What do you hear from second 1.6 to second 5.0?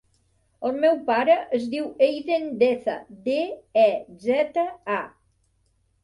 diu Eiden Deza: de, e, zeta, a.